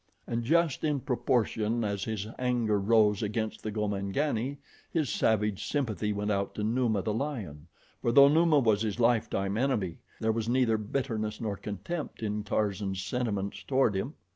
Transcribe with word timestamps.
And 0.25 0.43
just 0.43 0.83
in 0.83 0.99
proportion 1.01 1.83
as 1.83 2.05
his 2.05 2.25
anger 2.39 2.79
rose 2.79 3.21
against 3.21 3.61
the 3.61 3.71
Gomangani 3.71 4.57
his 4.91 5.11
savage 5.11 5.67
sympathy 5.67 6.11
went 6.11 6.31
out 6.31 6.55
to 6.55 6.63
Numa, 6.63 7.03
the 7.03 7.13
lion, 7.13 7.67
for, 8.01 8.11
though 8.11 8.27
Numa 8.27 8.57
was 8.57 8.81
his 8.81 8.99
lifetime 8.99 9.57
enemy, 9.59 9.99
there 10.19 10.31
was 10.31 10.49
neither 10.49 10.79
bitterness 10.79 11.39
nor 11.39 11.55
contempt 11.55 12.23
in 12.23 12.41
Tarzan's 12.41 13.03
sentiments 13.03 13.61
toward 13.61 13.93
him. 13.95 14.15